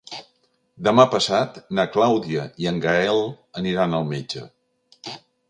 [0.87, 3.23] Demà passat na Clàudia i en Gaël
[3.63, 4.45] aniran al metge.